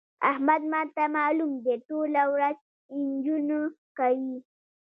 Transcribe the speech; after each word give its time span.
احمد 0.29 0.61
ما 0.71 0.81
ته 0.95 1.03
مالوم 1.15 1.51
دی؛ 1.63 1.75
ټوله 1.87 2.23
ورځ 2.33 2.57
نجونې 3.03 3.61
کوي. 3.97 4.35